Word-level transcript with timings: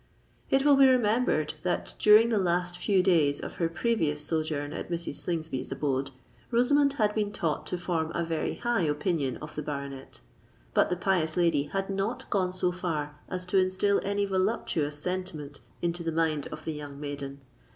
It 0.49 0.65
will 0.65 0.77
be 0.77 0.87
remembered 0.87 1.53
that, 1.61 1.93
during 1.99 2.29
the 2.29 2.39
last 2.39 2.75
few 2.79 3.03
days 3.03 3.39
of 3.39 3.57
her 3.57 3.69
previous 3.69 4.25
sojourn 4.25 4.73
at 4.73 4.89
Mrs. 4.89 5.13
Slingsby's 5.13 5.71
abode, 5.71 6.09
Rosamond 6.49 6.93
had 6.93 7.13
been 7.13 7.31
taught 7.31 7.67
to 7.67 7.77
form 7.77 8.11
a 8.15 8.25
very 8.25 8.55
high 8.55 8.81
opinion 8.81 9.37
of 9.43 9.53
the 9.53 9.61
baronet; 9.61 10.21
but 10.73 10.89
the 10.89 10.97
pious 10.97 11.37
lady 11.37 11.65
had 11.65 11.91
not 11.91 12.27
gone 12.31 12.51
so 12.51 12.71
far 12.71 13.19
as 13.29 13.45
to 13.45 13.59
instil 13.59 13.99
any 14.03 14.25
voluptuous 14.25 14.97
sentiment 14.97 15.59
into 15.83 16.01
the 16.03 16.11
mind 16.11 16.47
of 16.51 16.65
the 16.65 16.73
young 16.73 16.99
maiden. 16.99 17.41